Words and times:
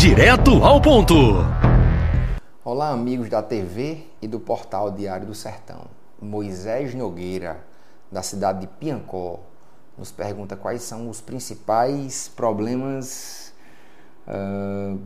Direto 0.00 0.64
ao 0.64 0.80
ponto. 0.80 1.14
Olá, 2.64 2.88
amigos 2.88 3.28
da 3.28 3.42
TV 3.42 4.06
e 4.22 4.26
do 4.26 4.40
portal 4.40 4.90
Diário 4.90 5.26
do 5.26 5.34
Sertão. 5.34 5.88
Moisés 6.18 6.94
Nogueira, 6.94 7.62
da 8.10 8.22
cidade 8.22 8.60
de 8.60 8.66
Piancó, 8.66 9.40
nos 9.98 10.10
pergunta 10.10 10.56
quais 10.56 10.80
são 10.80 11.10
os 11.10 11.20
principais 11.20 12.32
problemas. 12.34 13.52
Uh, 14.26 14.98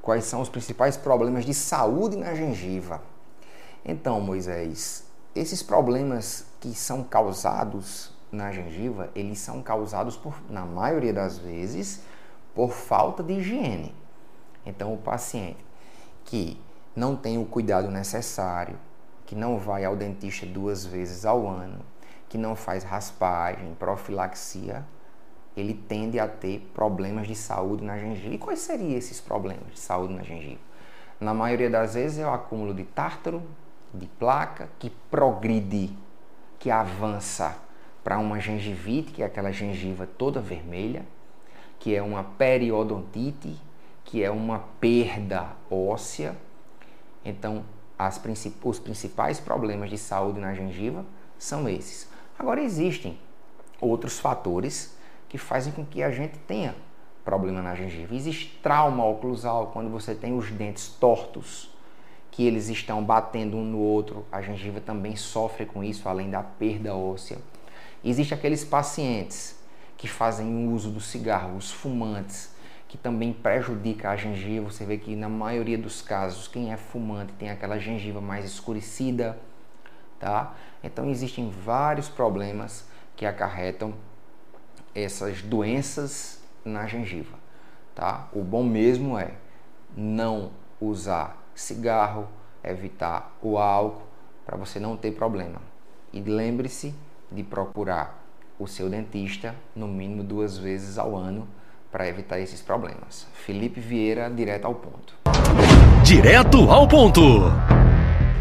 quais 0.00 0.26
são 0.26 0.40
os 0.40 0.48
principais 0.48 0.96
problemas 0.96 1.44
de 1.44 1.52
saúde 1.52 2.16
na 2.16 2.32
gengiva. 2.32 3.02
Então, 3.84 4.20
Moisés, 4.20 5.06
esses 5.34 5.60
problemas 5.60 6.44
que 6.60 6.72
são 6.72 7.02
causados 7.02 8.12
na 8.30 8.52
gengiva, 8.52 9.10
eles 9.12 9.40
são 9.40 9.60
causados 9.60 10.16
por, 10.16 10.40
na 10.48 10.64
maioria 10.64 11.12
das 11.12 11.36
vezes, 11.36 12.02
por 12.54 12.70
falta 12.70 13.24
de 13.24 13.32
higiene. 13.32 13.92
Então, 14.64 14.92
o 14.92 14.98
paciente 14.98 15.64
que 16.24 16.58
não 16.94 17.16
tem 17.16 17.38
o 17.38 17.44
cuidado 17.44 17.90
necessário, 17.90 18.76
que 19.26 19.34
não 19.34 19.58
vai 19.58 19.84
ao 19.84 19.96
dentista 19.96 20.44
duas 20.44 20.84
vezes 20.84 21.24
ao 21.24 21.48
ano, 21.48 21.80
que 22.28 22.38
não 22.38 22.54
faz 22.54 22.84
raspagem, 22.84 23.74
profilaxia, 23.78 24.84
ele 25.56 25.74
tende 25.74 26.18
a 26.18 26.28
ter 26.28 26.70
problemas 26.74 27.26
de 27.26 27.34
saúde 27.34 27.84
na 27.84 27.98
gengiva. 27.98 28.34
E 28.34 28.38
quais 28.38 28.60
seriam 28.60 28.96
esses 28.96 29.20
problemas 29.20 29.72
de 29.72 29.80
saúde 29.80 30.14
na 30.14 30.22
gengiva? 30.22 30.60
Na 31.18 31.34
maioria 31.34 31.68
das 31.68 31.94
vezes 31.94 32.18
é 32.18 32.26
o 32.26 32.32
acúmulo 32.32 32.72
de 32.72 32.84
tártaro, 32.84 33.42
de 33.92 34.06
placa, 34.06 34.68
que 34.78 34.90
progride, 35.10 35.92
que 36.58 36.70
avança 36.70 37.56
para 38.02 38.18
uma 38.18 38.40
gengivite, 38.40 39.12
que 39.12 39.22
é 39.22 39.26
aquela 39.26 39.52
gengiva 39.52 40.06
toda 40.06 40.40
vermelha, 40.40 41.04
que 41.78 41.94
é 41.94 42.02
uma 42.02 42.22
periodontite, 42.22 43.60
que 44.10 44.24
é 44.24 44.30
uma 44.30 44.58
perda 44.80 45.52
óssea. 45.70 46.36
Então, 47.24 47.64
as, 47.96 48.20
os 48.64 48.78
principais 48.80 49.38
problemas 49.38 49.88
de 49.88 49.96
saúde 49.96 50.40
na 50.40 50.52
gengiva 50.52 51.04
são 51.38 51.68
esses. 51.68 52.08
Agora, 52.36 52.60
existem 52.60 53.16
outros 53.80 54.18
fatores 54.18 54.96
que 55.28 55.38
fazem 55.38 55.72
com 55.72 55.86
que 55.86 56.02
a 56.02 56.10
gente 56.10 56.36
tenha 56.40 56.74
problema 57.24 57.62
na 57.62 57.76
gengiva. 57.76 58.12
Existe 58.12 58.58
trauma 58.60 59.06
oclusal, 59.06 59.68
quando 59.68 59.88
você 59.88 60.12
tem 60.12 60.36
os 60.36 60.50
dentes 60.50 60.88
tortos, 60.88 61.70
que 62.32 62.44
eles 62.44 62.68
estão 62.68 63.04
batendo 63.04 63.56
um 63.56 63.64
no 63.64 63.78
outro, 63.78 64.26
a 64.32 64.42
gengiva 64.42 64.80
também 64.80 65.14
sofre 65.14 65.66
com 65.66 65.84
isso, 65.84 66.08
além 66.08 66.28
da 66.30 66.42
perda 66.42 66.96
óssea. 66.96 67.38
Existem 68.04 68.36
aqueles 68.36 68.64
pacientes 68.64 69.56
que 69.96 70.08
fazem 70.08 70.68
uso 70.72 70.90
do 70.90 71.00
cigarro, 71.00 71.56
os 71.56 71.70
fumantes, 71.70 72.50
que 72.90 72.98
também 72.98 73.32
prejudica 73.32 74.10
a 74.10 74.16
gengiva. 74.16 74.68
Você 74.68 74.84
vê 74.84 74.98
que 74.98 75.14
na 75.14 75.28
maioria 75.28 75.78
dos 75.78 76.02
casos, 76.02 76.48
quem 76.48 76.72
é 76.72 76.76
fumante 76.76 77.32
tem 77.34 77.48
aquela 77.48 77.78
gengiva 77.78 78.20
mais 78.20 78.44
escurecida, 78.44 79.38
tá? 80.18 80.56
Então 80.82 81.08
existem 81.08 81.48
vários 81.48 82.08
problemas 82.08 82.84
que 83.14 83.24
acarretam 83.24 83.94
essas 84.92 85.40
doenças 85.40 86.42
na 86.64 86.88
gengiva, 86.88 87.38
tá? 87.94 88.28
O 88.32 88.42
bom 88.42 88.64
mesmo 88.64 89.16
é 89.16 89.34
não 89.96 90.50
usar 90.80 91.40
cigarro, 91.54 92.26
evitar 92.64 93.36
o 93.40 93.56
álcool 93.56 94.02
para 94.44 94.56
você 94.56 94.80
não 94.80 94.96
ter 94.96 95.12
problema. 95.12 95.62
E 96.12 96.20
lembre-se 96.20 96.92
de 97.30 97.44
procurar 97.44 98.20
o 98.58 98.66
seu 98.66 98.90
dentista 98.90 99.54
no 99.76 99.86
mínimo 99.86 100.24
duas 100.24 100.58
vezes 100.58 100.98
ao 100.98 101.14
ano 101.14 101.46
para 101.90 102.08
evitar 102.08 102.38
esses 102.38 102.60
problemas. 102.60 103.26
Felipe 103.46 103.80
Vieira, 103.80 104.30
direto 104.30 104.66
ao 104.66 104.74
ponto. 104.74 105.14
Direto 106.04 106.70
ao 106.70 106.86
ponto. 106.86 107.79